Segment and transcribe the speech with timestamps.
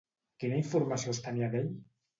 [0.43, 1.75] Quina informació es tenia d'ell?